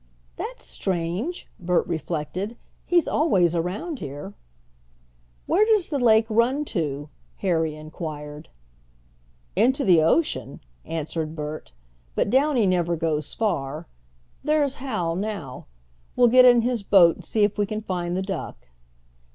[0.35, 2.57] "That's strange," Bert reflected.
[2.87, 4.33] "He's always around here."
[5.45, 8.49] "Where does the lake run to?" Harry inquired.
[9.55, 11.71] "Into the ocean," answered Bert;
[12.15, 13.85] "but Downy never goes far.
[14.43, 15.67] There's Hal now.
[16.15, 18.69] We'll get in his boat and see if we can find the duck."